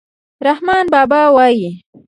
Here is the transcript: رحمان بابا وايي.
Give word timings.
رحمان 0.45 0.85
بابا 0.93 1.21
وايي. 1.35 1.71